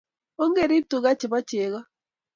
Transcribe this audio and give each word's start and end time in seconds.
Ongerip 0.41 0.85
tuka 0.89 1.11
che 1.19 1.27
po 1.31 1.39
cheko 1.49 1.79